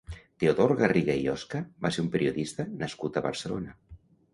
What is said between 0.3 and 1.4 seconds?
Teodor Garriga i